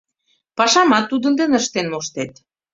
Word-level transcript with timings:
Пашамат 0.57 1.05
тудын 1.11 1.33
дене 1.39 1.55
ыштен 1.61 1.85
моштет. 1.91 2.31